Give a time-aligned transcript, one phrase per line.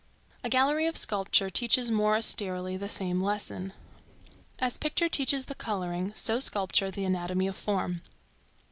[0.43, 3.71] A gallery of sculpture teaches more austerely the same lesson.
[4.57, 8.01] As picture teaches the coloring, so sculpture the anatomy of form.